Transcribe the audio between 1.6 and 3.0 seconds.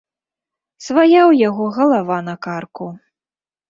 галава на карку.